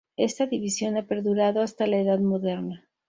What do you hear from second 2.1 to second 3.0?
Moderna.